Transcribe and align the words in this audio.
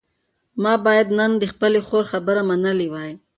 ما 0.63 0.73
باید 0.85 1.07
نن 1.19 1.31
د 1.37 1.43
خپلې 1.53 1.79
خور 1.87 2.03
خبره 2.11 2.41
منلې 2.49 2.87
وای. 2.93 3.11